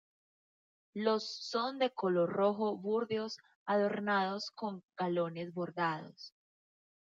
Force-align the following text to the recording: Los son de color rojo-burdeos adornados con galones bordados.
Los 0.95 1.27
son 1.51 1.77
de 1.77 1.91
color 1.93 2.31
rojo-burdeos 2.33 3.37
adornados 3.67 4.49
con 4.49 4.83
galones 4.97 5.53
bordados. 5.53 6.33